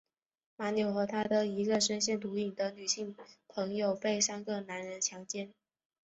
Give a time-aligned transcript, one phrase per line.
[0.57, 3.15] 马纽和她的一个深陷毒瘾的女性
[3.47, 5.53] 朋友被三个男人强奸。